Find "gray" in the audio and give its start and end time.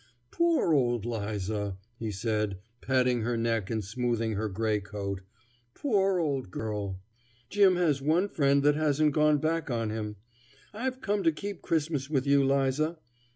4.49-4.79